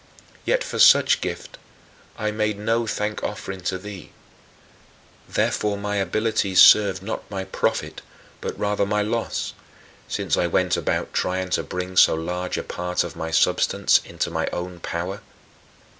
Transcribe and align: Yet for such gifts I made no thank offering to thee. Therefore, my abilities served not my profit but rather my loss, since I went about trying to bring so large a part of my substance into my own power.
Yet 0.45 0.63
for 0.63 0.79
such 0.79 1.21
gifts 1.21 1.59
I 2.17 2.31
made 2.31 2.57
no 2.57 2.87
thank 2.87 3.21
offering 3.23 3.61
to 3.65 3.77
thee. 3.77 4.11
Therefore, 5.29 5.77
my 5.77 5.97
abilities 5.97 6.59
served 6.59 7.03
not 7.03 7.29
my 7.29 7.43
profit 7.43 8.01
but 8.41 8.57
rather 8.57 8.83
my 8.87 9.03
loss, 9.03 9.53
since 10.07 10.37
I 10.37 10.47
went 10.47 10.75
about 10.75 11.13
trying 11.13 11.51
to 11.51 11.61
bring 11.61 11.95
so 11.97 12.15
large 12.15 12.57
a 12.57 12.63
part 12.63 13.03
of 13.03 13.15
my 13.15 13.29
substance 13.29 14.01
into 14.03 14.31
my 14.31 14.47
own 14.47 14.79
power. 14.79 15.21